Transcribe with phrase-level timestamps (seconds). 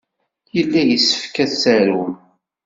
[0.55, 2.11] Yella yessefk ad t-tarum.